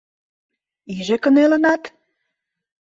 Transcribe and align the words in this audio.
Иже 0.95 1.17
кынелынат?.. 1.23 1.83